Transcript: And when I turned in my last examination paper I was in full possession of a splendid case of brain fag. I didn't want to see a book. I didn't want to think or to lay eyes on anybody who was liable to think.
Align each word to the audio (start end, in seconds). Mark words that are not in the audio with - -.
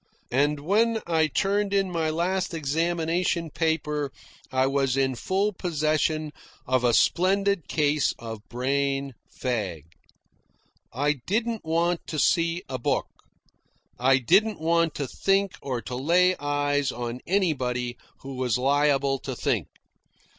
And 0.31 0.61
when 0.61 0.99
I 1.05 1.27
turned 1.27 1.75
in 1.75 1.91
my 1.91 2.09
last 2.09 2.55
examination 2.55 3.51
paper 3.51 4.11
I 4.51 4.65
was 4.65 4.97
in 4.97 5.13
full 5.13 5.53
possession 5.53 6.31
of 6.65 6.83
a 6.83 6.91
splendid 6.95 7.67
case 7.67 8.11
of 8.17 8.41
brain 8.49 9.13
fag. 9.31 9.83
I 10.91 11.13
didn't 11.27 11.63
want 11.63 12.07
to 12.07 12.17
see 12.17 12.63
a 12.67 12.79
book. 12.79 13.05
I 13.99 14.17
didn't 14.17 14.59
want 14.59 14.95
to 14.95 15.07
think 15.07 15.51
or 15.61 15.83
to 15.83 15.93
lay 15.95 16.35
eyes 16.37 16.91
on 16.91 17.19
anybody 17.27 17.95
who 18.21 18.33
was 18.37 18.57
liable 18.57 19.19
to 19.19 19.35
think. 19.35 19.67